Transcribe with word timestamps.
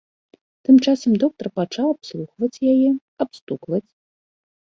Тым 0.67 0.75
часам 0.85 1.11
доктар 1.23 1.47
пачаў 1.59 1.87
абслухваць 1.95 2.61
яе, 2.73 2.89
абстукваць. 3.27 3.85